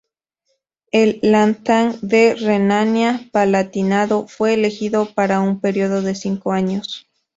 El 0.91 1.19
Landtag 1.21 1.99
de 2.01 2.33
Renania-Palatinado 2.33 4.27
fue 4.27 4.55
elegido 4.55 5.13
para 5.13 5.41
un 5.41 5.59
período 5.59 6.01
de 6.01 6.15
cinco 6.15 6.53
años. 6.53 7.05